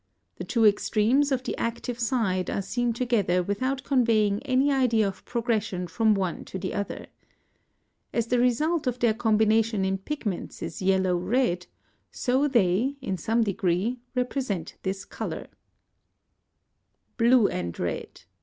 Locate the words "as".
8.11-8.25